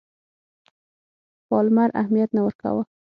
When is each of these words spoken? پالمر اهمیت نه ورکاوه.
پالمر 1.49 1.89
اهمیت 2.01 2.29
نه 2.35 2.41
ورکاوه. 2.45 2.83